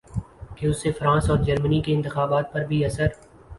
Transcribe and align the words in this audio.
کہ 0.57 0.65
اس 0.67 0.81
سے 0.81 0.91
فرانس 0.99 1.29
ا 1.29 1.33
ور 1.33 1.43
جرمنی 1.47 1.79
کے 1.85 1.93
انتخابات 1.93 2.51
پر 2.53 2.61
بھی 2.69 2.83
اثر 2.85 3.07